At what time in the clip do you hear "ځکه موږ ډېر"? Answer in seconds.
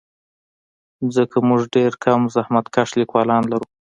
1.15-1.91